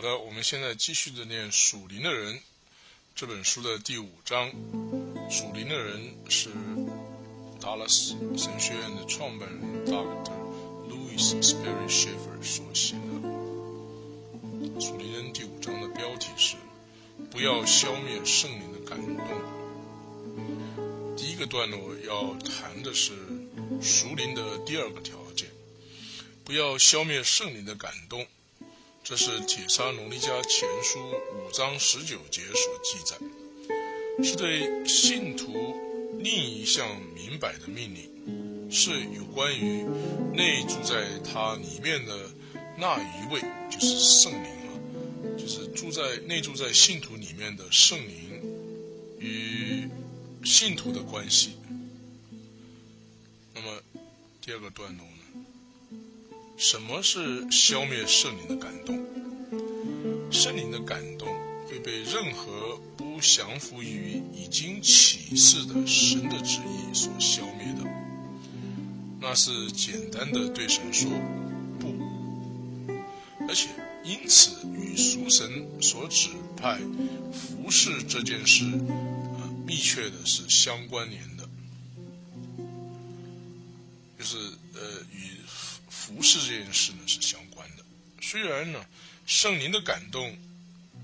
[0.00, 2.36] 好的，我们现在继续的念《属灵的人》
[3.14, 4.50] 这本书的第五章。
[5.28, 6.48] 属灵的人是
[7.60, 10.32] 达拉斯神学院的创办人 Dr.
[10.88, 14.80] Louis Sperry Schaefer 所写的。
[14.80, 16.56] 属灵人第五章的标题是
[17.30, 19.26] “不要消灭圣灵的感动”。
[21.14, 23.12] 第一个段落要谈的是
[23.82, 25.50] 属灵的第二个条件，
[26.42, 28.26] 不要消灭圣灵的感动。
[29.10, 31.00] 这是《铁沙农利家前书》
[31.34, 33.16] 五章十九节所记载，
[34.22, 35.52] 是对信徒
[36.20, 39.84] 另一项明白的命令，是有关于
[40.32, 42.30] 内住在他里面的
[42.78, 44.70] 那一位，就是圣灵啊，
[45.36, 48.40] 就是住在内住在信徒里面的圣灵
[49.18, 49.88] 与
[50.44, 51.56] 信徒的关系。
[53.56, 53.82] 那么
[54.40, 55.04] 第二个段落。
[56.60, 59.02] 什么是消灭圣灵的感动？
[60.30, 61.26] 圣灵的感动
[61.66, 67.90] 会被任何不降服于已经启示的神的旨意所消灭的。
[69.20, 71.10] 那是简单的对神说
[71.78, 71.94] 不，
[73.48, 73.70] 而且
[74.04, 76.78] 因此与属神所指派
[77.32, 81.48] 服侍这件事，啊，密切的是相关联的，
[84.18, 84.36] 就是。
[86.20, 87.84] 不是这件事呢是相关的，
[88.20, 88.84] 虽然呢
[89.24, 90.36] 圣灵的感动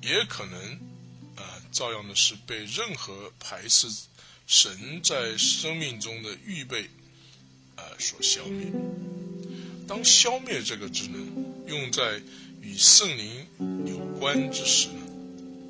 [0.02, 0.78] 也可能
[1.36, 3.88] 啊照样的是被任何排斥
[4.46, 6.90] 神在生命中的预备
[7.76, 8.70] 啊所消灭。
[9.88, 11.18] 当消灭这个字呢
[11.66, 12.20] 用在
[12.60, 13.46] 与圣灵
[13.86, 15.00] 有关之时呢，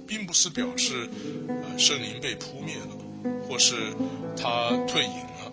[0.09, 1.09] 并不是表示
[1.49, 2.99] 啊圣灵被扑灭了，
[3.47, 3.95] 或是
[4.37, 5.53] 他退隐了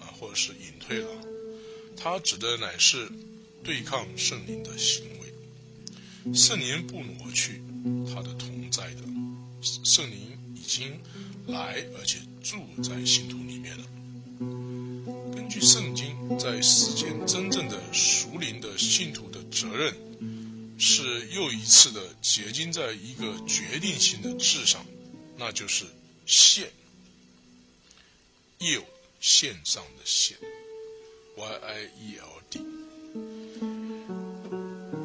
[0.00, 1.08] 啊，或者是隐退了。
[2.02, 3.08] 他指的乃是
[3.62, 7.62] 对抗圣灵的行为，圣灵不挪去
[8.12, 9.02] 他的同在的，
[9.84, 11.00] 圣灵已经
[11.46, 13.84] 来而且住在信徒里面了。
[15.32, 19.94] 根据圣经，在世间真正的属灵的信徒的责任，
[20.80, 24.84] 是又一次的结晶在一个决定性的字上，
[25.36, 25.84] 那就是
[26.26, 26.68] 献，
[28.58, 28.84] 又
[29.20, 30.36] 线上的献。
[31.34, 32.60] Y I E L D，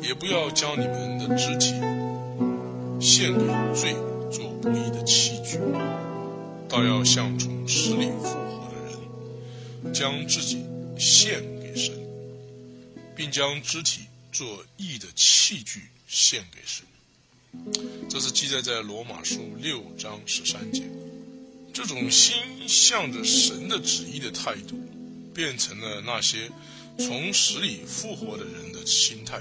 [0.06, 1.74] 也不要将你们的肢体
[3.00, 3.96] 献给罪
[4.30, 5.58] 做不义的器具，
[6.68, 8.76] 倒要像从死里复活的
[9.84, 10.66] 人，将自己
[10.98, 11.96] 献给神，
[13.16, 14.02] 并将肢体
[14.34, 16.86] 做义的器具献给神。
[18.10, 20.84] 这是记载在罗马书六章十三节。
[21.74, 22.36] 这种心
[22.68, 24.78] 向着神的旨意的态度。
[25.38, 26.50] 变成了那些
[26.98, 29.40] 从死里复活的人的心态，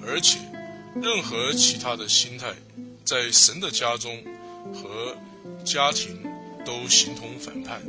[0.00, 0.38] 而且
[0.94, 2.54] 任何其他的心态，
[3.04, 4.22] 在神的家中
[4.72, 5.16] 和
[5.64, 6.22] 家庭
[6.64, 7.82] 都形同反叛。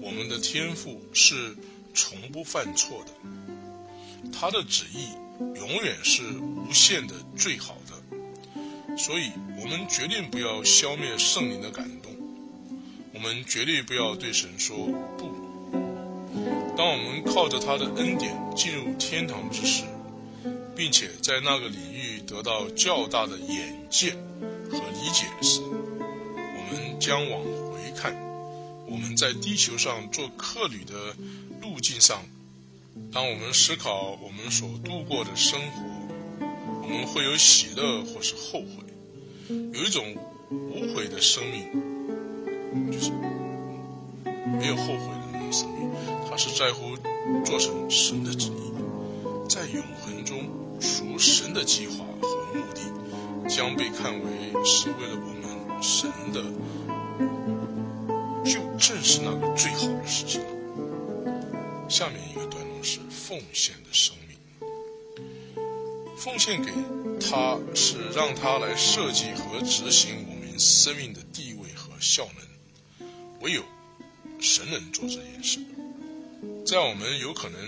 [0.00, 1.56] 我们的天赋是
[1.92, 5.08] 从不犯错的，他的旨意
[5.56, 12.16] 永远是无限的最好的，所以我们决定不要消灭圣灵的感动，
[13.12, 14.76] 我们绝对不要对神说
[15.18, 15.39] 不。
[16.80, 19.84] 当我们靠着他的恩典进入天堂之时，
[20.74, 24.12] 并且在那个领域得到较大的眼界
[24.70, 28.16] 和理解时，我们将往回看，
[28.88, 31.14] 我们在地球上做客旅的
[31.60, 32.22] 路径上，
[33.12, 36.46] 当我们思考我们所度过的生活，
[36.82, 40.16] 我们会有喜乐或是后悔，有一种
[40.50, 43.10] 无悔的生命，就是
[44.58, 45.80] 没有后悔的那种生命。
[46.30, 46.96] 他是在乎
[47.44, 48.72] 做成神的旨意，
[49.48, 50.48] 在永恒中
[50.80, 56.40] 属神的计划和目的，将被看为是为了我们神的，
[58.44, 60.40] 就正是那个最好的事情。
[61.88, 64.38] 下面一个段落是奉献的生命，
[66.16, 66.70] 奉献给
[67.20, 73.08] 他是让他来设计和执行我们生命的地位和效能，
[73.40, 73.64] 唯有
[74.38, 75.58] 神能做这件事。
[76.66, 77.58] 在我们有可能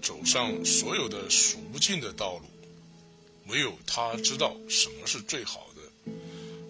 [0.00, 2.44] 走上所有的数不尽的道路，
[3.48, 6.12] 唯有他知道什么是最好的，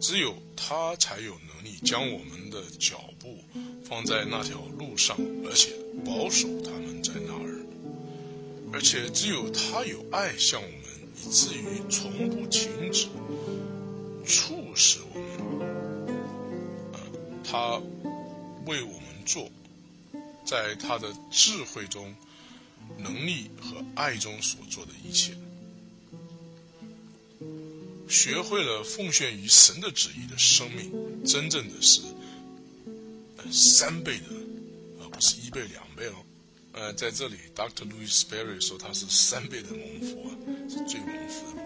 [0.01, 3.37] 只有他才有能力将我们的脚步
[3.85, 5.73] 放在那条路上，而且
[6.05, 7.67] 保守他们在那儿，
[8.73, 10.79] 而且只有他有爱向我们，
[11.17, 13.09] 以至于从不停止，
[14.25, 15.21] 促使我
[15.59, 17.77] 们，他
[18.67, 19.51] 为我们做。
[20.45, 22.15] 在他的智慧中、
[22.99, 25.37] 能力和爱中所做的一切，
[28.09, 32.03] 学会了奉献于神的旨意的生命，真正的是
[33.51, 34.27] 三倍的，
[35.01, 36.25] 而不是一倍两倍哦。
[36.73, 37.89] 呃，在这里，Dr.
[37.89, 40.31] Louis Sperry 说他是三倍的蒙福啊，
[40.69, 41.63] 是最蒙福的。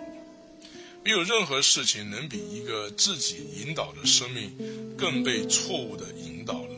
[1.04, 6.75] 没有任何事情能比一个自己引导的生命更被错误的引导了。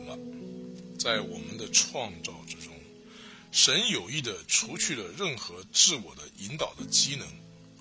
[0.99, 2.73] 在我们的创造之中，
[3.53, 7.25] 神有意的除去了任何自我的引导的机能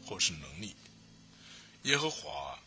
[0.07, 0.77] 或是能力。
[1.83, 2.59] 耶和华，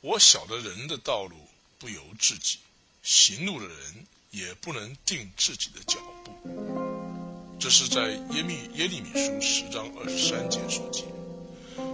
[0.00, 1.36] 我晓得人的道路
[1.78, 2.58] 不由自己，
[3.02, 7.58] 行路的人也不能定自己的脚步。
[7.60, 11.04] 这是在耶密耶利米书十章二十三节所记。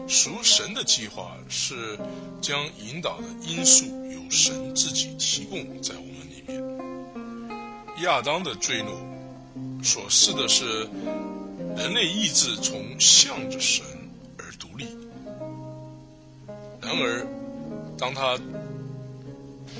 [0.08, 1.98] 属神的计划是
[2.40, 6.15] 将引导的因素由神自己提供在我们。
[8.02, 8.92] 亚当的坠落
[9.82, 10.88] 所示的是
[11.76, 13.84] 人类意志从向着神
[14.38, 14.86] 而独立。
[16.80, 17.26] 然而，
[17.98, 18.38] 当他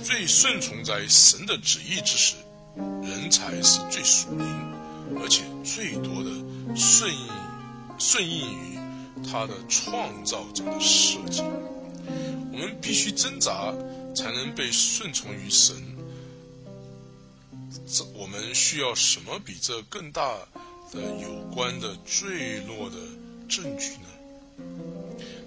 [0.03, 2.37] 最顺从在神的旨意之时，
[2.77, 4.47] 人才是最属灵，
[5.21, 6.31] 而且最多的
[6.77, 7.29] 顺应
[7.99, 8.77] 顺应于。
[9.33, 11.43] 他的创造者的设计，
[12.53, 13.73] 我们必须挣扎
[14.15, 15.75] 才能被顺从于神。
[17.87, 20.37] 这我们需要什么比这更大
[20.93, 22.97] 的有关的坠落的
[23.49, 24.09] 证据呢？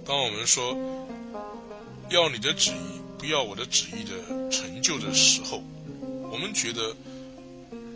[0.06, 0.76] 当我们说
[2.10, 5.62] 要你的旨意，不要我的旨意的成就的时候，
[6.32, 6.96] 我们觉得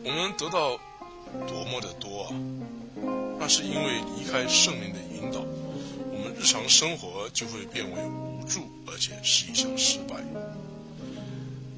[0.03, 0.77] 我们得到
[1.47, 2.35] 多么的多啊！
[3.39, 5.41] 那是因为离开圣灵的引导。
[6.11, 10.15] 我们日常生活就会变为无助，而且是一项失败，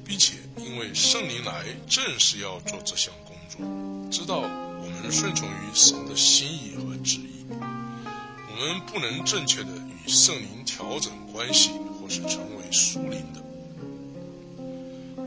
[0.06, 11.70] 并且因为圣灵来正是要做这项工作，知道我们顺从于神的心意和旨意，我们不能正确的与圣灵调整关系，
[12.00, 13.42] 或是成为疏灵的。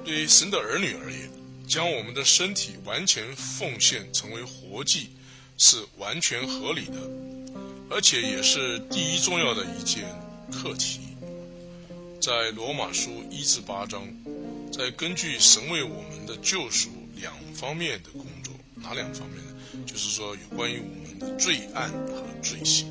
[0.05, 1.29] 对神的儿女而言，
[1.67, 5.09] 将我们的身体完全奉献成为活祭，
[5.57, 6.95] 是完全合理的。
[7.91, 10.03] 而且也是第一重要的一件
[10.51, 11.01] 课题，
[12.21, 14.07] 在罗马书一至八章，
[14.71, 19.53] 在根据神为我们的救赎两方面的工作，哪两方面呢？
[19.85, 22.87] 就是说有关于我们的罪案和罪行，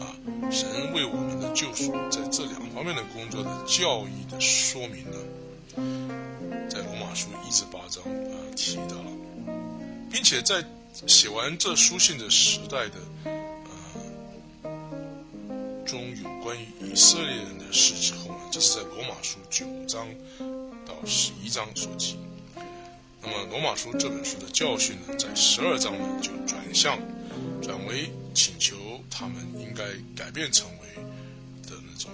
[0.00, 0.14] 啊，
[0.50, 5.18] 神为我们的救赎在这两方面的工作的教义的说明呢，
[6.68, 9.10] 在罗马书一至八章啊提到了，
[10.10, 10.64] 并且在
[11.06, 13.37] 写完这书信的时代的。
[15.88, 20.06] 中有关于以色列人的事之后呢，这是在罗马书九章
[20.86, 22.18] 到十一章所记。
[23.22, 26.98] 那么罗马书这本书的教训呢，在十二章呢就转向，
[27.62, 28.76] 转为请求
[29.10, 29.82] 他们应该
[30.14, 31.02] 改变成为
[31.66, 32.10] 的那种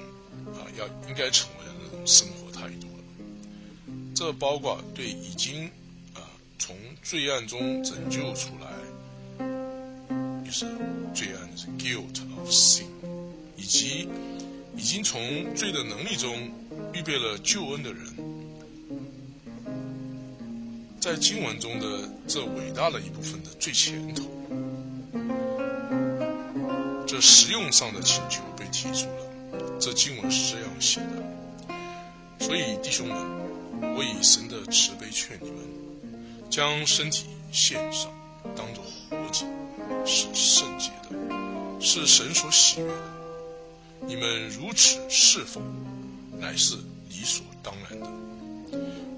[0.55, 3.03] 啊，要应该成为的那种生活态度了。
[4.15, 5.67] 这包括对已经
[6.15, 6.23] 啊
[6.61, 8.71] 从罪案中拯救出来，
[10.45, 10.65] 就是
[11.13, 12.85] 罪案是 guilt of sin。
[13.65, 14.07] 以及
[14.77, 16.53] 已经从罪的能力中
[16.93, 18.05] 预备了救恩的人，
[21.01, 24.25] 在经文中的这伟大的一部分的最前头，
[27.07, 29.79] 这实用上的请求被提出了。
[29.81, 33.17] 这经文是这样写的：所以弟兄们，
[33.97, 35.59] 我以神的慈悲劝你们，
[36.51, 38.13] 将身体献上，
[38.55, 39.47] 当作活祭，
[40.05, 41.17] 是圣洁的，
[41.81, 43.14] 是神所喜悦的。
[44.07, 45.61] 你们如此是否，
[46.39, 46.77] 乃是
[47.09, 48.07] 理所当然的。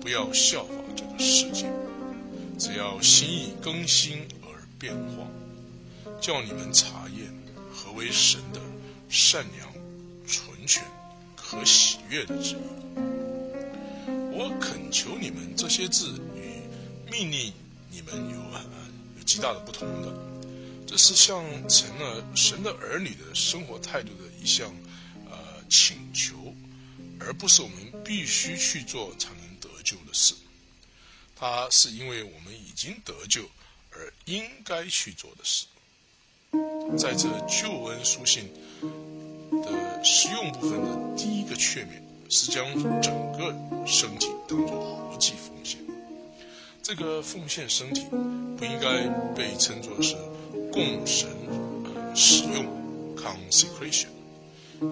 [0.00, 1.68] 不要效仿这个世界，
[2.58, 5.26] 只要心意更新而变化，
[6.20, 7.32] 叫你们查验
[7.72, 8.60] 何为神的
[9.08, 9.68] 善良、
[10.26, 10.84] 纯全、
[11.34, 12.58] 可喜悦的旨意。
[14.38, 16.62] 我恳求你们，这些字与
[17.10, 17.52] 命令
[17.90, 18.36] 你们有
[19.18, 20.35] 有极大的不同的。
[20.86, 24.72] 这是像成了神的儿女的生活态度的一项
[25.28, 25.36] 呃
[25.68, 26.54] 请求，
[27.18, 30.34] 而不是我们必须去做才能得救的事。
[31.34, 33.42] 它是因为我们已经得救
[33.90, 35.66] 而应该去做的事。
[36.96, 38.48] 在这救恩书信
[39.64, 42.00] 的实用部分的第一个劝勉
[42.32, 42.64] 是将
[43.02, 43.54] 整个
[43.86, 45.78] 身体当作活祭奉献。
[46.82, 48.06] 这个奉献身体
[48.56, 50.16] 不应该被称作是。
[50.76, 51.26] 供神
[51.86, 52.66] 呃使用
[53.16, 54.08] consecration，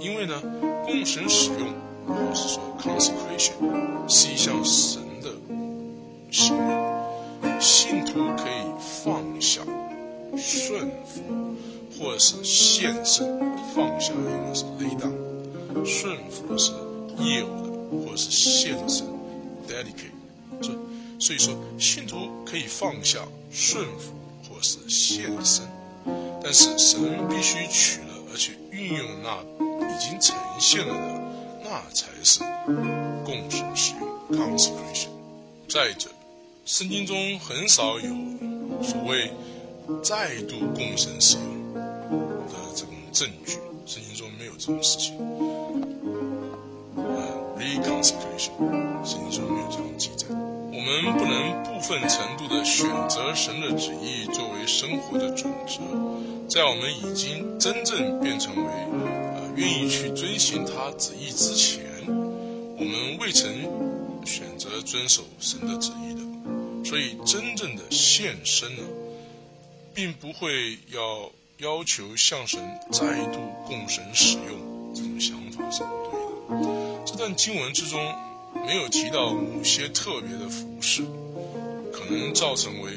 [0.01, 0.41] 因为呢，
[0.87, 1.75] 供神使用，
[2.07, 3.53] 或是说 consecration，
[4.09, 5.29] 是一项神的
[6.31, 8.65] 行为，信徒可以
[9.05, 9.61] 放下、
[10.39, 11.23] 顺服，
[11.99, 13.39] 或者是献身，
[13.75, 15.13] 放下应该是雷当，
[15.85, 16.73] 顺服的是
[17.19, 19.07] 业务的，或者是献身
[19.69, 20.15] （dedicate）。
[20.63, 20.71] 这
[21.19, 23.19] 所以说，信徒可以放下
[23.51, 24.15] 顺服
[24.49, 25.65] 或是献身，
[26.43, 29.41] 但是神必须取了，而且运用那
[29.87, 31.21] 已经呈现了的，
[31.65, 32.41] 那才是
[33.25, 35.09] 共神使用 （consecration）。
[35.69, 36.11] 再者，
[36.67, 38.15] 圣经中很少有
[38.83, 39.33] 所谓
[40.03, 45.17] 再度共神使用的这种证据，圣经中没有这种事情。
[46.97, 48.53] 呃，reconsecration，
[49.05, 50.44] 圣经中没有这样记载。
[50.87, 55.81] 我们不能部分程度的选择神的旨意作为生活的准则，
[56.47, 63.51] 在我们已经真正变成为呃愿意去遵循他旨意之前，我们未曾
[64.27, 66.21] 选择遵守神的旨意的。
[66.85, 68.83] 所以，真正的献身呢，
[69.95, 72.61] 并不会要要求向神
[72.93, 77.03] 再度供神使用，这种想法是不对的。
[77.07, 77.99] 这段经文之中
[78.67, 81.03] 没有提到某些特别的服饰，
[81.93, 82.91] 可能造成为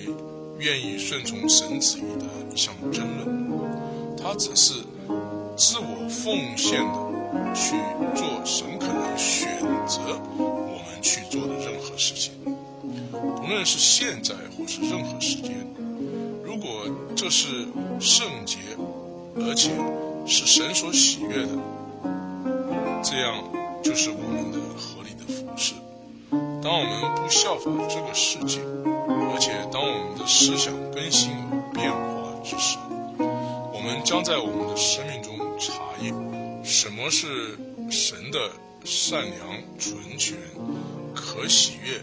[0.59, 4.17] 愿意顺从神旨意的一项争论。
[4.17, 4.73] 它只是
[5.55, 7.75] 自我奉献的去
[8.15, 9.47] 做神可能选
[9.87, 9.99] 择
[10.37, 12.33] 我们去做的任何事情。
[13.13, 15.67] 无论是现在或是任何时间，
[16.43, 16.85] 如果
[17.15, 17.47] 这是
[17.99, 18.57] 圣洁，
[19.35, 19.71] 而且
[20.25, 21.49] 是神所喜悦的，
[23.03, 23.43] 这样
[23.83, 25.73] 就是我们的合理的服饰。
[26.61, 31.31] 当我们不效仿这个世界，而且当我们的思想更新
[31.73, 32.77] 变化之时，
[33.17, 36.13] 我们将在我们的生命中查验
[36.65, 37.57] 什么是
[37.89, 38.51] 神的
[38.83, 40.37] 善良、纯全、
[41.15, 41.97] 可喜悦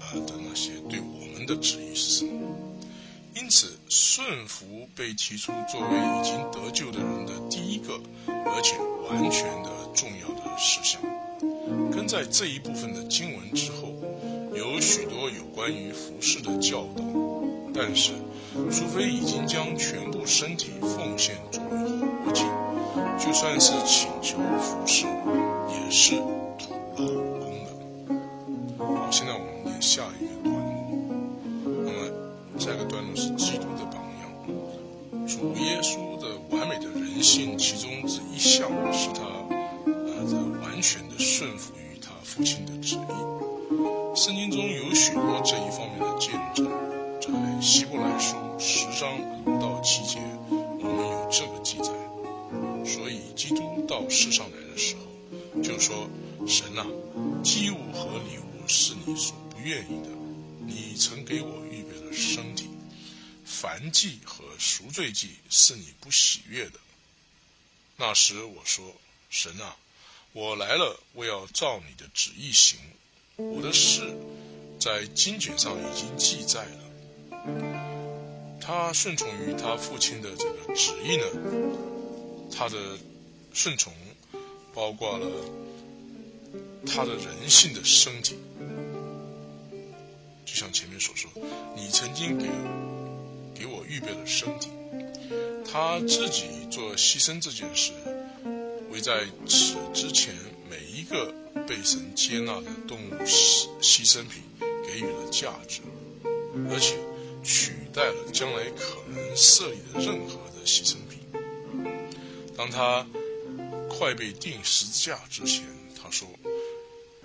[0.00, 0.12] 啊。
[0.26, 2.37] 的那些对我们的旨意是什么？
[3.40, 8.76] 因此，顺服被提出作为已经得救的人的第一个，而且
[9.08, 11.00] 完全的重要的事项。
[11.92, 13.94] 跟在这一部分的经文之后，
[14.56, 17.04] 有许多有关于服饰的教导。
[17.72, 18.10] 但是，
[18.72, 21.78] 除非已经将全部身体奉献作为
[22.26, 22.42] 活祭，
[23.24, 26.16] 就算是请求服饰，也是
[26.58, 28.84] 徒劳无功的。
[28.84, 29.08] 好。
[29.12, 30.57] 现在我们念下一个。
[32.58, 35.26] 下一个段落是基督的榜样。
[35.26, 39.22] 主耶稣的完美的人性，其中之一项是他
[39.86, 44.16] 呃在完全的顺服于他父亲的旨意。
[44.16, 46.66] 圣经中有许多这一方面的见证，
[47.20, 50.18] 在希伯来书十章五到七节，
[50.50, 51.90] 我们有这个记载。
[52.84, 56.08] 所以基督到世上来的时候，就说
[56.48, 56.84] ：“神啊，
[57.44, 60.10] 祭物和礼物。”是你所不愿意的。
[60.66, 62.68] 你曾给我预身体，
[63.44, 66.78] 凡祭和赎罪祭是你不喜悦的。
[67.96, 68.94] 那时我说
[69.30, 69.76] ：“神啊，
[70.32, 72.78] 我来了，我要照你的旨意行。
[73.36, 74.16] 我的事
[74.80, 78.58] 在经卷上已经记载了。
[78.60, 81.24] 他顺从于他父亲的这个旨意呢？
[82.56, 82.98] 他的
[83.52, 83.92] 顺从
[84.74, 85.26] 包括了。”
[86.86, 88.38] 他的人性的身体，
[90.50, 91.30] 就像前面所说，
[91.76, 92.46] 你曾经给
[93.54, 94.70] 给我预备了身体，
[95.70, 97.92] 他自己做牺牲这件事，
[98.90, 100.34] 为在此之前
[100.70, 101.34] 每一个
[101.66, 104.42] 被神接纳的动物牺牺牲品
[104.86, 105.82] 给予了价值，
[106.70, 106.96] 而且
[107.44, 111.20] 取代了将来可能设立的任何的牺牲品。
[112.56, 113.06] 当他
[113.90, 115.66] 快被钉十字架之前，
[116.02, 116.26] 他说。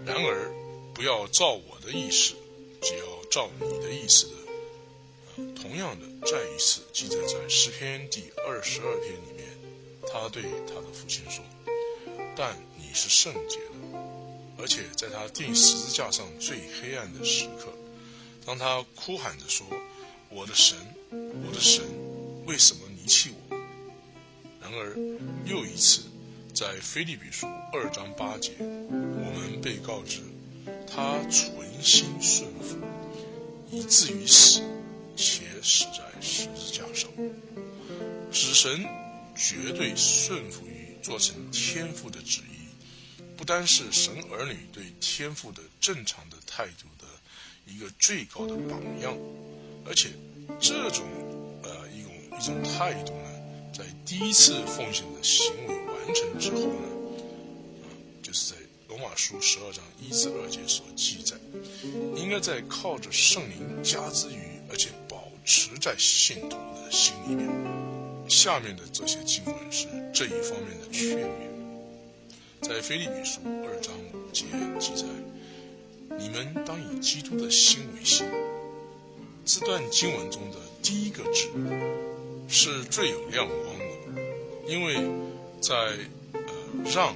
[0.05, 0.51] 然而，
[0.93, 2.33] 不要照我的意思，
[2.83, 4.33] 只要照你的意思的。
[5.55, 9.47] 同样的，再一次记载在诗篇第二十二篇里面，
[10.11, 11.43] 他对他的父亲说
[12.37, 13.99] ：“但你是圣洁的。”
[14.59, 17.73] 而且在他钉十字架上最黑暗的时刻，
[18.45, 19.65] 当他哭喊着说
[20.29, 20.77] ：“我的神，
[21.09, 21.83] 我的神，
[22.45, 23.57] 为什么离弃我？”
[24.61, 24.95] 然而，
[25.45, 26.03] 又一次。
[26.53, 30.19] 在菲利比书二章八节，我们被告知
[30.85, 31.51] 他存
[31.83, 32.77] 心顺服，
[33.69, 34.61] 以至于死，
[35.15, 37.09] 且死在十字架上。
[38.31, 38.85] 子神
[39.35, 47.05] 绝对顺服于做成天父的旨意，不单是神儿女对天父的正常的态度的
[47.65, 49.17] 一个最高的榜样，
[49.85, 50.09] 而且
[50.59, 51.05] 这种
[51.63, 53.29] 呃一种一种态度呢，
[53.73, 55.83] 在第一次奉献的行为。
[56.05, 56.89] 完成之后呢，
[58.21, 61.35] 就是在罗马书十二章一至二节所记载，
[62.15, 67.49] 应该在靠着圣灵加之于，而且保持在信徒的心里面。
[68.29, 71.27] 下面的这些经文是这一方面的劝勉。
[72.61, 74.45] 在腓立比书二章五节
[74.79, 75.05] 记载
[76.17, 78.25] ：“你们当以基督的心为心。”
[79.45, 81.49] 这段经文中的第一个字
[82.47, 83.77] 是最有亮光
[84.15, 84.21] 的，
[84.67, 84.95] 因为
[85.59, 85.75] 在
[86.31, 86.41] 呃
[86.93, 87.13] 让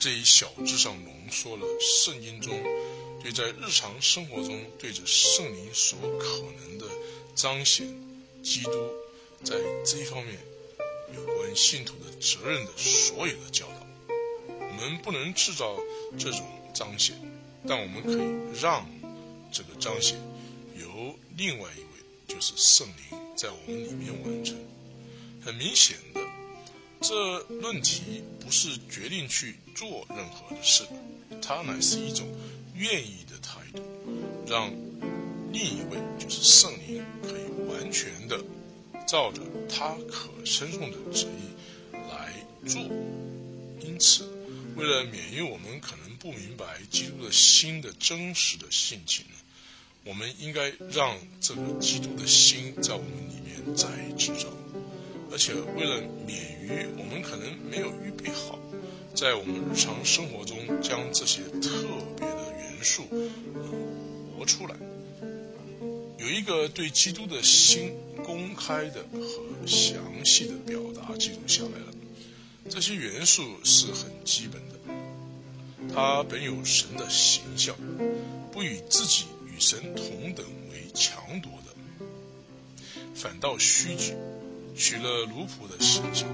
[0.00, 2.60] 这一小字上浓缩了圣经中
[3.22, 6.86] 对在日常生活中对着圣灵所可能的
[7.34, 7.86] 彰显
[8.42, 8.72] 基督
[9.44, 9.54] 在
[9.84, 10.38] 这一方面
[11.14, 13.86] 有关信徒的责任的所有的教导。
[14.48, 15.78] 我们不能制造
[16.18, 17.14] 这种彰显，
[17.68, 18.88] 但我们可以让。
[19.52, 20.16] 这个彰显
[20.76, 21.86] 由另外一位，
[22.28, 24.56] 就是圣灵在我们里面完成。
[25.44, 26.20] 很明显的，
[27.00, 30.84] 这论题不是决定去做任何的事，
[31.40, 32.26] 它乃是一种
[32.74, 33.82] 愿意的态度，
[34.46, 34.70] 让
[35.50, 38.38] 另一位就是圣灵可以完全的
[39.06, 42.34] 照着他可称颂的旨意来
[42.66, 42.82] 做。
[43.80, 44.28] 因此，
[44.76, 49.32] 为了免于我们可能不明白基督的心的真实的性情呢？
[50.04, 53.88] 我们应该让这个基督的心在我们里面再
[54.18, 54.48] 制造，
[55.30, 58.58] 而且为了免于我们可能没有预备好，
[59.14, 61.70] 在我们日常生活中将这些特
[62.16, 63.62] 别的元素呃
[64.36, 64.74] 活出来，
[66.18, 67.94] 有一个对基督的心
[68.24, 71.92] 公开的和详细的表达记录下来了。
[72.68, 77.76] 这些元素是很基本的，它本有神的形象，
[78.52, 79.50] 不与自己与。
[79.60, 82.06] 神同等为强夺的，
[83.14, 84.14] 反倒虚举，
[84.80, 86.26] 取了奴仆的形象，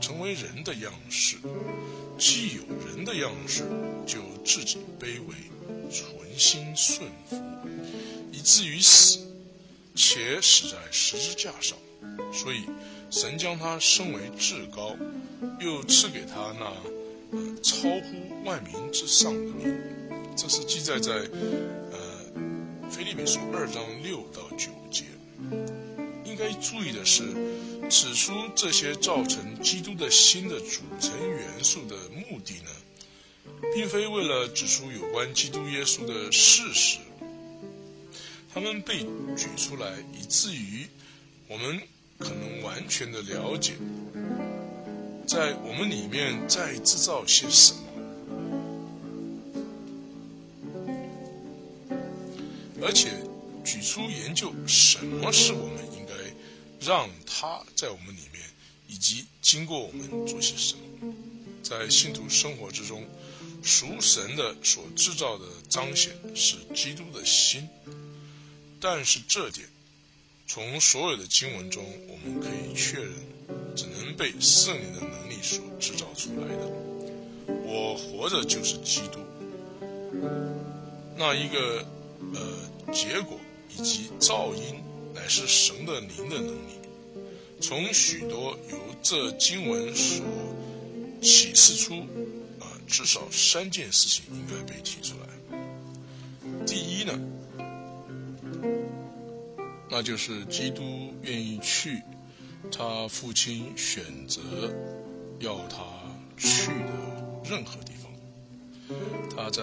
[0.00, 1.36] 成为人的样式。
[2.16, 3.64] 既有人的样式，
[4.06, 5.34] 就自己卑微，
[5.90, 7.42] 存心顺服，
[8.30, 9.18] 以至于死，
[9.96, 11.76] 且死在十字架上。
[12.32, 12.62] 所以，
[13.10, 14.94] 神将他升为至高，
[15.58, 16.72] 又赐给他那
[17.62, 19.76] 超乎万民之上的名。
[20.36, 22.08] 这是记载在呃。
[22.90, 25.04] 腓利比书二章六到九节，
[26.38, 27.24] 该注意的是，
[27.90, 32.70] 指出这些造成基督的新的组成元素的目的呢，
[33.74, 36.98] 并非为了指出有关基督耶稣的事实，
[38.54, 39.00] 他们被
[39.36, 40.86] 举出来，以至于
[41.48, 41.80] 我们
[42.18, 43.72] 可能完全的了解，
[45.26, 47.80] 在我们里面在制造些什么。
[52.80, 53.10] 而且
[53.64, 55.76] 举出研究什么是我们
[56.80, 58.42] 让他在我们里面，
[58.86, 61.14] 以及经过我们做些什么，
[61.62, 63.04] 在信徒生活之中，
[63.62, 67.68] 属神的所制造的彰显是基督的心。
[68.80, 69.68] 但是这点
[70.46, 73.12] 从所有的经文中我们可以确认，
[73.76, 76.66] 只能被圣灵的能力所制造出来的。
[77.64, 79.20] 我活着就是基督，
[81.16, 81.86] 那一个。
[82.34, 83.38] 呃，结果
[83.70, 84.82] 以及噪音
[85.18, 86.78] 乃是神的灵的能力。
[87.60, 90.24] 从许多由这经文所
[91.20, 91.94] 启示出，
[92.60, 95.26] 啊，至少三件事情应该被提出来。
[96.64, 97.18] 第一呢，
[99.90, 102.00] 那就是基督愿意去
[102.70, 104.40] 他父亲选择
[105.40, 105.84] 要他
[106.36, 108.12] 去的任何地方。
[109.36, 109.62] 他在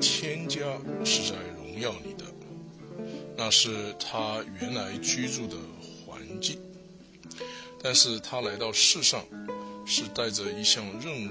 [0.00, 0.60] 天家
[1.04, 1.36] 是在。
[1.72, 2.24] 荣耀你的，
[3.36, 5.56] 那是他原来居住的
[6.06, 6.58] 环境。
[7.82, 9.24] 但是他来到世上，
[9.84, 11.30] 是带着一项任务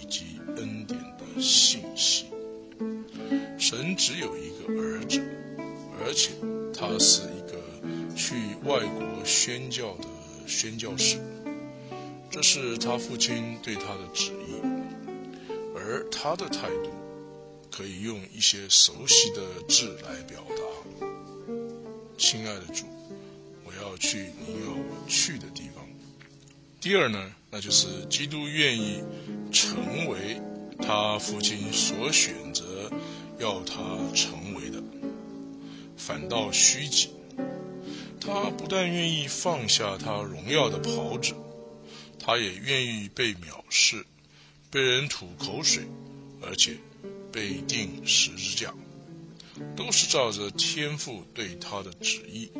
[0.00, 2.26] 以及恩典的信息。
[3.58, 5.20] 神只有一个儿子，
[6.02, 6.30] 而且
[6.72, 7.60] 他是一个
[8.16, 8.34] 去
[8.64, 10.08] 外国宣教的
[10.46, 11.18] 宣教士。
[12.30, 14.62] 这是他父亲对他的旨意，
[15.76, 16.90] 而他的态度。
[17.72, 20.59] 可以用一些熟悉的字来表达。
[22.20, 22.84] 亲爱的主，
[23.64, 25.88] 我要去你要我去的地方。
[26.78, 29.02] 第二呢，那就是基督愿意
[29.50, 30.38] 成为
[30.78, 32.92] 他父亲所选择
[33.38, 33.74] 要他
[34.14, 34.82] 成为的，
[35.96, 37.08] 反倒虚己。
[38.20, 41.34] 他不但愿意放下他荣耀的袍子，
[42.18, 44.04] 他也愿意被藐视，
[44.70, 45.84] 被人吐口水，
[46.42, 46.76] 而且。
[47.32, 48.74] 被钉十字架，
[49.76, 52.50] 都是照着天父对他的旨意，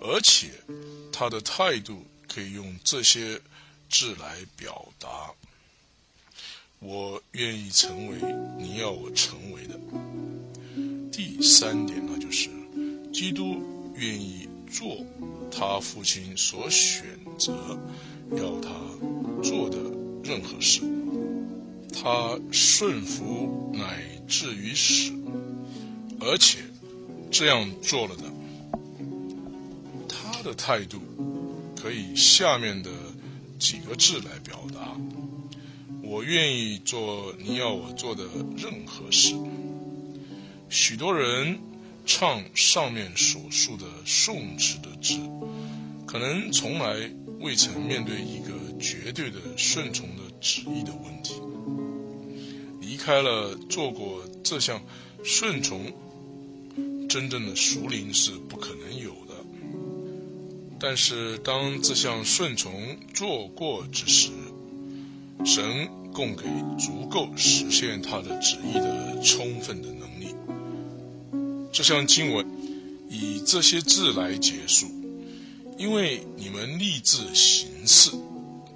[0.00, 0.50] 而且
[1.12, 3.40] 他的态度可以用这些
[3.90, 5.32] 字来表达：
[6.80, 8.16] 我愿意成为
[8.58, 9.78] 你要我成为的。
[11.10, 12.50] 第三点呢，就是
[13.12, 13.62] 基督
[13.94, 15.06] 愿意做
[15.50, 17.78] 他父亲所选择
[18.32, 18.70] 要他
[19.42, 19.78] 做的
[20.24, 20.80] 任任何事。
[21.92, 25.12] 他顺服乃至于死，
[26.24, 26.58] 而且
[27.30, 28.22] 这样做了的。
[30.08, 31.00] 他的态度
[31.80, 32.90] 可以下面的
[33.58, 34.96] 几个字来表达：
[36.02, 38.24] 我愿意做你要我做的
[38.56, 39.34] 任何事。
[40.68, 41.60] 许多人
[42.06, 45.18] 唱上面所述的宋词的字，
[46.06, 47.10] 可能从来
[47.40, 51.34] 未曾面对一个绝对的顺从的旨意的问题。
[52.80, 54.82] 离开了做过这项
[55.22, 55.92] 顺从，
[57.14, 59.36] 真正的熟灵是不可能有的。
[60.80, 64.30] 但是当这项顺从做过之时，
[65.44, 66.42] 神供给
[66.76, 70.34] 足够实现他的旨意的充分的能力。
[71.70, 72.44] 这项经文
[73.08, 74.88] 以这些字来结束，
[75.78, 78.10] 因为你们立志行事，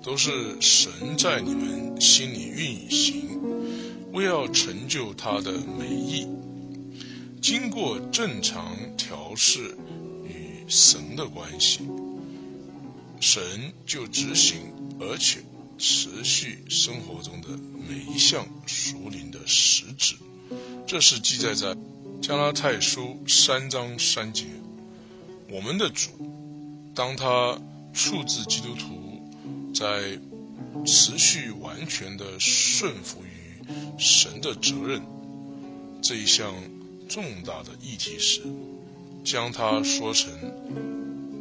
[0.01, 3.41] 都是神在你们心里运行，
[4.13, 6.25] 为要成就他的美意。
[7.41, 9.77] 经过正常调试
[10.25, 11.81] 与神的关系，
[13.21, 14.61] 神就执行
[15.01, 15.41] 而且
[15.79, 17.49] 持续生活中的
[17.89, 20.17] 每一项属灵的实质。
[20.87, 21.77] 这是记载在。
[22.21, 24.45] 加拉太书三章三节，
[25.53, 26.11] 我们的主，
[26.93, 27.61] 当他
[27.95, 30.19] 处置基督徒在
[30.85, 33.63] 持续完全的顺服于
[33.99, 35.01] 神的责任
[36.03, 36.53] 这一项
[37.09, 38.43] 重大的议题时，
[39.25, 40.31] 将他说成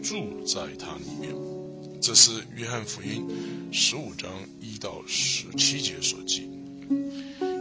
[0.01, 1.35] 住在他里面。
[2.01, 3.27] 这是约翰福音
[3.71, 6.49] 十五章一到十七节所记。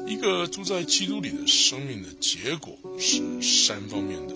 [0.07, 4.35] 一个住在基督里的生命的结果是三方面的。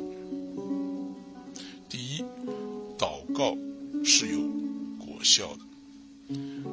[1.88, 2.24] 第一，
[2.98, 3.56] 祷告
[4.04, 4.40] 是有
[4.98, 5.60] 果效的。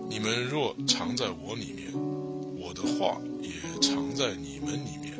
[0.10, 1.94] 你们若藏在我里面，
[2.58, 5.14] 我的话也藏在你们里面，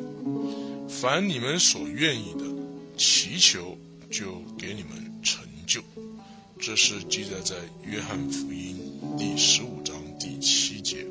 [0.88, 2.44] 凡你们所愿意的，
[2.96, 3.76] 祈求
[4.10, 5.82] 就给你们成就。
[6.58, 8.74] 这是记载在约翰福音
[9.18, 11.06] 第十五章第七节。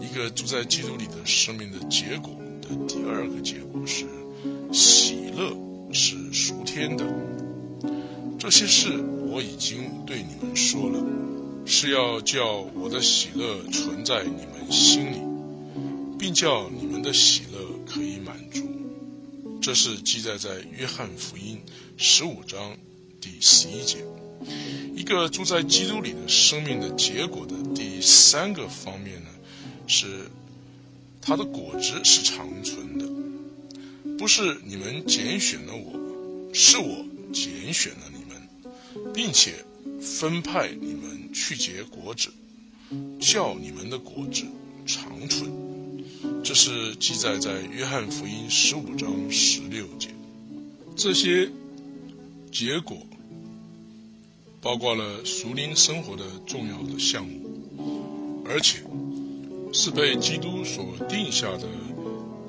[0.00, 4.04] 一个住在基督里的生命的结果的第二个结果是
[4.70, 5.56] 喜乐
[5.94, 7.06] 是属天的。
[8.38, 11.02] 这些事我已经对你们说了，
[11.64, 15.20] 是要叫我的喜乐存在你们心里，
[16.18, 17.44] 并叫你们的喜。
[19.60, 21.60] 这是记载在约翰福音
[21.98, 22.78] 十五章
[23.20, 23.98] 第十一节。
[24.96, 29.28] 一个住在基督里的生命的结果的第三个方面呢？
[29.86, 30.30] 是，
[31.20, 39.66] 它的果子是长存的，不是你们拣选了我，是我拣选了你们，并且
[40.00, 42.30] 分派你们去结果子，
[43.20, 44.44] 叫你们的果子
[44.86, 45.69] 长存。
[46.42, 50.08] 这是记载在约翰福音十五章十六节。
[50.96, 51.50] 这些
[52.50, 52.98] 结果
[54.60, 58.82] 包括了熟龄生活的重要的项目，而且。
[59.72, 61.68] 是被基督所定下的，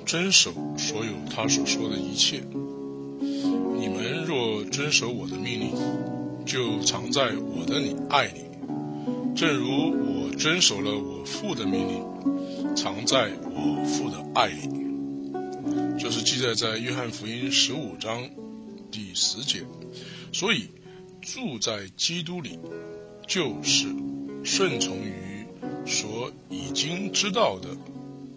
[0.07, 2.41] 遵守所有他所说的一切。
[3.21, 5.71] 你们若遵守我的命令，
[6.47, 8.41] 就藏在我的里爱里，
[9.35, 12.03] 正如我遵守了我父的命令，
[12.75, 14.69] 藏在我父的爱里。
[15.99, 18.29] 这是记载在约翰福音十五章
[18.91, 19.65] 第十节。
[20.33, 20.69] 所以
[21.21, 22.59] 住在基督里，
[23.27, 23.87] 就是
[24.43, 25.31] 顺从于。
[25.85, 27.75] 所已经知道的，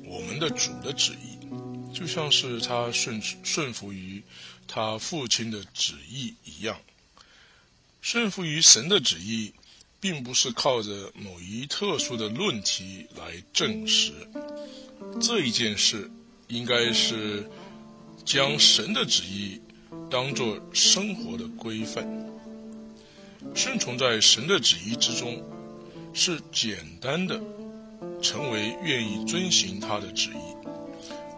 [0.06, 4.22] 我们的主的旨意，就像是他顺顺服于
[4.66, 6.80] 他父亲的旨意一样。
[8.00, 9.52] 顺服于神的旨意，
[10.04, 14.12] 并不是靠着某一特殊的论题来证实。
[15.18, 16.10] 这一件事，
[16.46, 17.48] 应该是
[18.22, 19.62] 将神的旨意
[20.10, 22.06] 当作生活的规范，
[23.54, 25.42] 顺从在神的旨意之中。
[26.12, 27.42] 是简单的，
[28.20, 30.68] 成为愿意遵行他的旨意，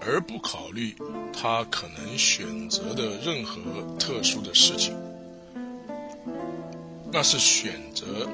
[0.01, 0.97] 而不考虑
[1.33, 3.63] 他可能选择的任何
[3.97, 4.93] 特殊的事情。
[7.13, 8.29] 那是选择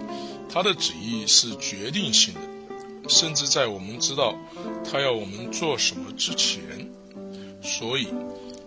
[0.49, 2.41] 他的旨意是决定性的，
[3.09, 4.35] 甚至在我们知道
[4.91, 6.91] 他要我们做什么之前，
[7.63, 8.09] 所以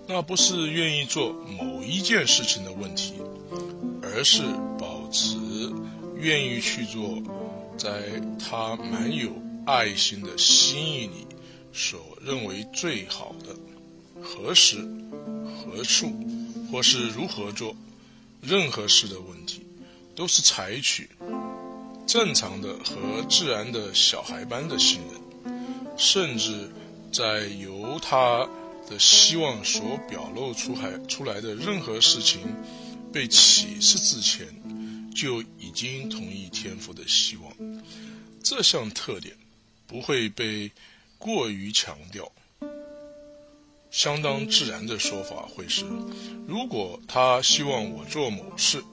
[0.07, 3.13] 那不是愿意做某一件事情的问题，
[4.01, 4.43] 而是
[4.79, 5.37] 保持
[6.17, 7.21] 愿意去做。
[7.77, 9.33] 在他满有
[9.65, 11.27] 爱心的心意里，
[11.73, 13.53] 所认为最好的，
[14.21, 14.77] 何时、
[15.43, 16.09] 何处，
[16.71, 17.75] 或是如何做，
[18.41, 19.64] 任何事的问题，
[20.15, 21.09] 都是采取
[22.07, 25.53] 正常的和自然的小孩般的信任，
[25.97, 26.71] 甚至
[27.11, 28.47] 在由他
[28.89, 32.41] 的希望所表露出海出来的任何事情
[33.11, 34.47] 被启示之前，
[35.13, 37.51] 就已经同意天赋的希望。
[38.43, 39.35] 这项特点
[39.87, 40.71] 不会被
[41.17, 42.31] 过于强调。
[43.89, 45.85] 相当自然的说法会是：
[46.47, 48.83] 如果他希望我做某事，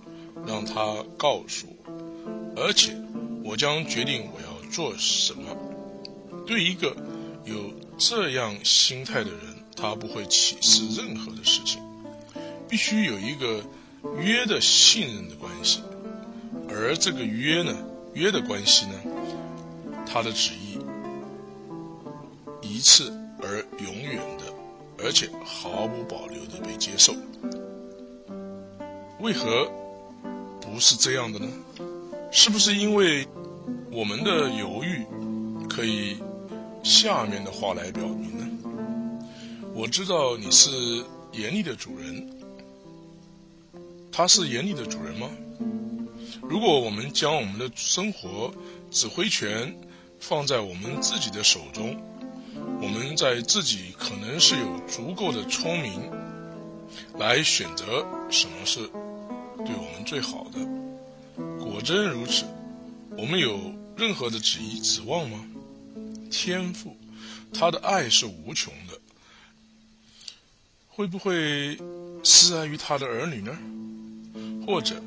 [0.46, 2.96] 让他告诉我，而且
[3.44, 5.56] 我将决定我要做什么。
[6.46, 6.96] 对一个
[7.44, 9.40] 有这样心态的人，
[9.76, 11.82] 他不会启示任何的事情。
[12.68, 13.62] 必须有一个
[14.20, 15.80] 约的信任的关系，
[16.68, 17.76] 而这个约呢，
[18.14, 18.94] 约的关系呢，
[20.06, 20.78] 他的旨意
[22.62, 24.52] 一次而永远的。
[25.04, 27.12] 而且毫无保留的被接受，
[29.18, 29.68] 为何
[30.62, 31.48] 不是这样的呢？
[32.30, 33.26] 是不是因为
[33.90, 35.04] 我们的犹豫
[35.68, 36.16] 可以
[36.82, 38.48] 下面的话来表明呢？
[39.74, 40.70] 我知道你是
[41.32, 42.38] 严厉的主人，
[44.10, 45.28] 他是严厉的主人吗？
[46.42, 48.52] 如果我们将我们的生活
[48.90, 49.76] 指挥权
[50.18, 52.00] 放在我们自己的手中。
[52.54, 56.10] 我们在自己可能是有足够的聪明，
[57.16, 58.80] 来选择什么是
[59.64, 60.58] 对我们最好的。
[61.58, 62.44] 果真如此，
[63.16, 63.58] 我们有
[63.96, 65.44] 任何的旨意指望吗？
[66.30, 66.96] 天赋，
[67.52, 68.98] 他的爱是无穷的，
[70.88, 71.78] 会不会
[72.24, 73.58] 施爱于他的儿女呢？
[74.66, 75.02] 或者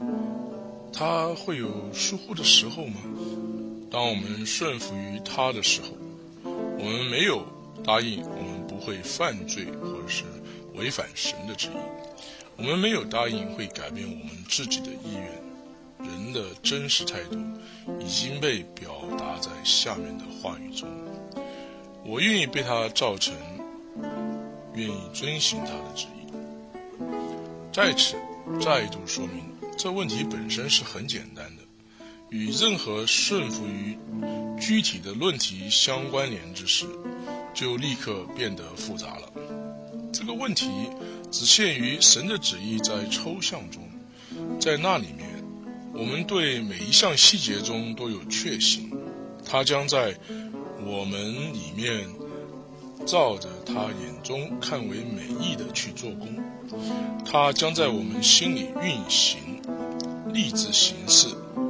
[0.92, 3.02] 他会有疏忽的时候吗？
[3.92, 5.90] 当我们顺服于他的时候，
[6.44, 7.46] 我们没有。
[7.84, 10.24] 答应我们不会犯罪或者是
[10.74, 12.15] 违反神的旨意，
[12.58, 15.44] 我们没有答应会改变我们自己的意愿。
[16.00, 17.38] 人的真实态度
[18.00, 20.88] 已经被表达在下面的话语中：
[22.06, 23.34] 我愿意被他造成，
[24.74, 26.32] 愿意遵循他的旨意。
[27.74, 28.16] 在此
[28.62, 29.44] 再度说明，
[29.78, 31.64] 这问题本身是很简单的，
[32.30, 33.98] 与任何顺服于
[34.60, 36.86] 具体的论题相关联之时。
[37.54, 39.32] 就立刻变得复杂了。
[40.12, 40.70] 这个问题
[41.32, 43.84] 只限于神的旨意在抽象中，
[44.60, 45.44] 在那里面，
[45.94, 48.92] 我们对每一项细节中都有确信，
[49.46, 50.16] 他将在
[50.86, 52.08] 我们里面
[53.06, 56.38] 照着他眼中看为美意的去做工，
[57.26, 59.40] 他将在我们心里运行，
[60.34, 61.28] 立志行事，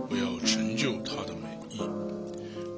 [0.10, 1.80] 为要成就他的美意。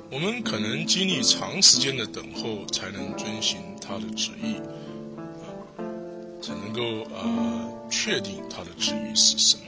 [0.09, 4.55] 我们可能经历长时间的等候，才能遵循他的旨意，
[6.47, 6.81] 才能够
[7.13, 9.63] 呃确定他的旨意是什么。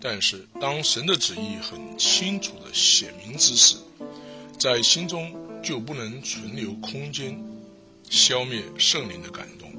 [0.00, 3.76] 但是，当神的旨意很清楚的写明之时，
[4.58, 7.38] 在心中就不能存留空间，
[8.08, 9.70] 消灭圣灵的感动。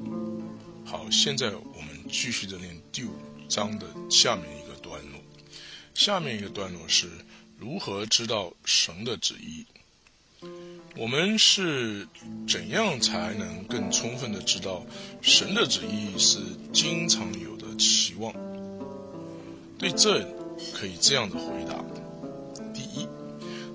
[0.85, 3.15] 好，现在我们继续的念第五
[3.49, 5.19] 章的下面一个段落。
[5.95, 7.09] 下面一个段落是
[7.57, 9.65] 如何知道神的旨意。
[10.97, 12.07] 我们是
[12.47, 14.85] 怎样才能更充分的知道
[15.21, 16.39] 神的旨意是
[16.73, 18.33] 经常有的期望？
[19.79, 20.19] 对这
[20.73, 21.83] 可以这样的回答：
[22.73, 23.07] 第一，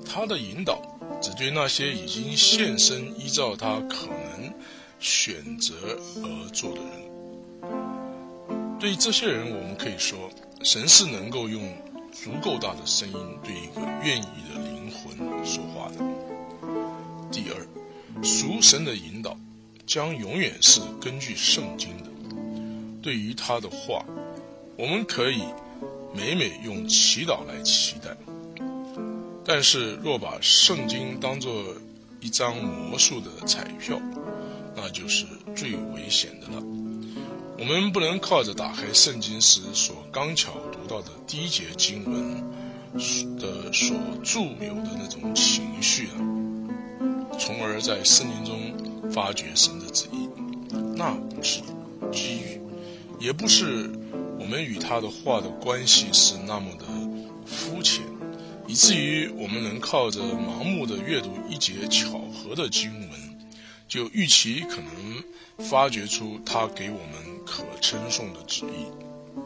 [0.04, 0.80] 他的引导
[1.22, 4.52] 只对那些已经现身依照他可能
[5.00, 5.74] 选择
[6.22, 6.90] 而做的人。
[8.78, 10.30] 对这些人，我们可以说，
[10.62, 11.62] 神是能够用
[12.12, 16.04] 足够大的声音对一个愿意的灵魂说话的。
[17.30, 19.36] 第二，属神的引导
[19.86, 22.04] 将永远是根据圣经的。
[23.02, 24.04] 对于他的话，
[24.76, 25.42] 我们可以
[26.14, 28.16] 每每用祈祷来期待。
[29.44, 31.76] 但是，若把圣经当作
[32.20, 34.00] 一张魔术的彩票，
[34.74, 36.62] 那就是最危险的了。
[37.58, 42.44] 我们不能靠着打开圣经时所刚巧读到的第一节经文
[43.38, 46.35] 的所注有的那种情绪啊。
[47.38, 50.28] 从而在圣灵中发掘神的旨意，
[50.96, 51.60] 那不是
[52.12, 52.60] 机遇，
[53.20, 53.90] 也不是
[54.38, 56.84] 我们与他的话的关系是那么的
[57.46, 58.02] 肤浅，
[58.66, 63.10] 以至于我们能靠着盲目的阅读一节巧合的经文，
[63.86, 69.42] 就预期可能发掘出他给我们可称颂的旨意。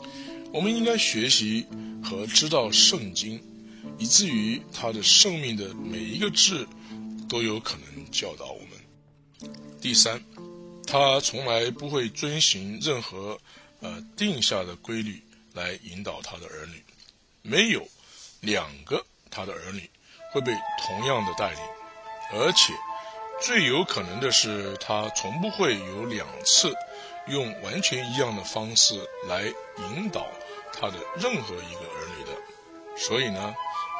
[0.52, 1.66] 我们应该学习
[2.02, 3.40] 和知道圣经，
[3.98, 6.66] 以至于他的生命的每一个字。
[7.30, 9.50] 都有可能教导我们。
[9.80, 10.22] 第三，
[10.86, 13.40] 他从来不会遵循任何
[13.80, 15.22] 呃定下的规律
[15.54, 16.84] 来引导他的儿女，
[17.42, 17.88] 没有
[18.40, 19.88] 两个他的儿女
[20.32, 21.60] 会被同样的带领，
[22.32, 22.74] 而且
[23.40, 26.74] 最有可能的是，他从不会有两次
[27.28, 29.44] 用完全一样的方式来
[29.78, 30.26] 引导
[30.74, 32.98] 他的任何一个儿女的。
[32.98, 33.54] 所以呢，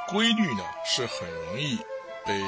[0.08, 1.76] 规律呢是很容易
[2.26, 2.38] 被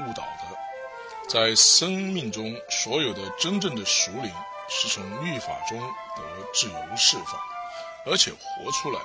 [0.00, 1.28] 误导的。
[1.28, 4.32] 在生命中，所有的真正的熟灵
[4.68, 7.40] 是从律法中得自由释放，
[8.06, 9.00] 而且活出来，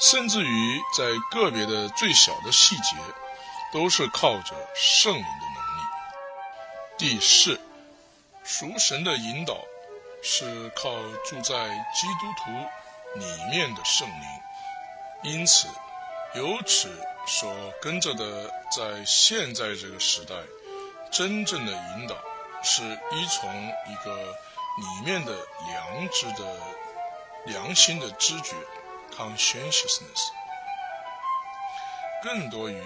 [0.00, 2.96] 甚至于在个别的最小的细节。
[3.72, 5.80] 都是靠着圣灵的能力。
[6.96, 7.60] 第四，
[8.44, 9.56] 属神的引导
[10.22, 12.52] 是靠住在基督徒
[13.18, 15.66] 里面的圣灵，因此，
[16.36, 16.88] 由此
[17.26, 20.34] 所跟着的，在现在这个时代，
[21.10, 22.16] 真正的引导
[22.62, 23.50] 是依从
[23.88, 24.36] 一个
[24.78, 25.34] 里面的
[25.66, 26.56] 良知的
[27.46, 28.54] 良心的知觉
[29.16, 30.28] （conscientiousness），
[32.22, 32.82] 更多于。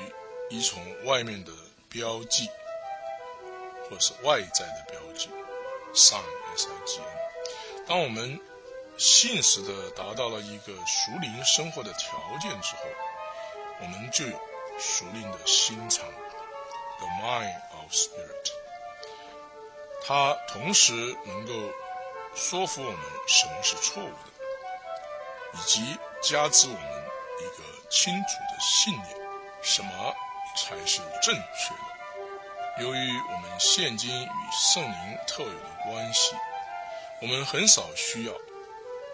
[0.50, 1.52] 依从外面的
[1.90, 2.48] 标记，
[3.90, 5.28] 或是外在的标记
[5.94, 6.22] ，sign
[6.56, 7.04] s i g n。
[7.86, 8.40] 当我们
[8.96, 12.82] 信实的达到了一个熟灵生活的条件之后，
[13.80, 14.40] 我们就有
[14.78, 16.04] 熟练的心肠
[16.98, 18.52] ，the mind of spirit。
[20.06, 20.92] 它同时
[21.26, 21.52] 能够
[22.34, 27.04] 说服我们什么是错误的，以及加之我们
[27.40, 29.16] 一个清楚的信念，
[29.62, 30.14] 什么。
[30.56, 32.82] 才是正确的。
[32.82, 36.34] 由于我们现今与圣灵特有的关系，
[37.20, 38.32] 我们很少需要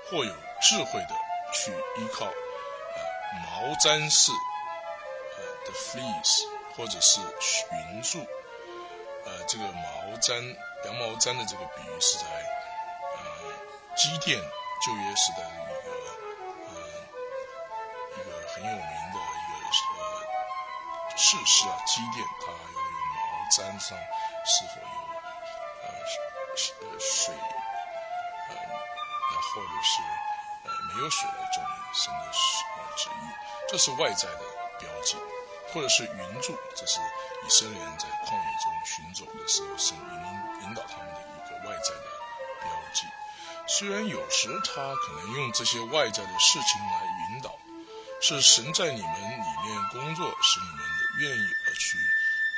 [0.09, 1.15] 或有智慧的
[1.53, 4.33] 去依靠毛毡式
[5.65, 6.45] 呃的 fleece，
[6.77, 7.21] 或者是
[7.73, 8.27] 云柱。
[9.25, 12.27] 呃，这个毛毡羊毛毡的这个比喻是在
[13.17, 13.21] 呃
[13.97, 14.39] 基甸
[14.85, 15.91] 旧约时代的一个
[16.69, 16.77] 呃
[18.13, 19.55] 一个很有名的一个
[19.99, 20.03] 呃。
[21.17, 22.65] 事实啊，机电它要用
[23.15, 23.17] 毛
[23.49, 23.97] 毡上
[24.45, 24.87] 是否有
[25.85, 25.87] 呃
[26.81, 27.33] 呃水
[28.49, 28.55] 呃
[29.55, 30.03] 或者是
[30.65, 33.13] 呃没有水来证明神的呃旨意，
[33.69, 34.41] 这是外在的
[34.81, 35.17] 标记，
[35.73, 37.01] 或者是云柱，这是
[37.47, 42.07] 以色列人在旷野中寻走的时候神引引导他们的一个外在的
[42.63, 43.07] 标记。
[43.67, 47.59] 虽然有时他可能用这些外在的事情来引导，
[48.21, 50.95] 是神在你们里面工作，使你们。
[51.17, 51.97] 愿意而去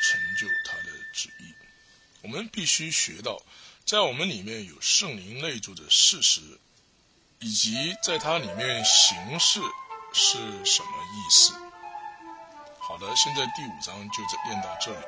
[0.00, 1.54] 成就他的旨意，
[2.22, 3.42] 我们必须学到，
[3.84, 6.40] 在我们里面有圣灵内住的事实，
[7.40, 9.60] 以及在它里面行事
[10.14, 11.52] 是什么意思。
[12.88, 15.04] 好的，现在第五章就练到这里，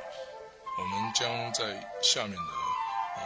[0.79, 1.63] 我们将在
[2.03, 2.53] 下面的
[3.17, 3.23] 嗯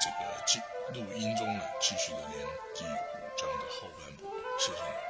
[0.00, 0.60] 这个记
[0.92, 4.24] 录音中呢，继续的练第五章的后半部。
[4.58, 5.09] 谢谢你。